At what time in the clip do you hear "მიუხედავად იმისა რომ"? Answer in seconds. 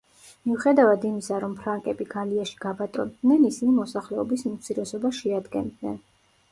0.45-1.53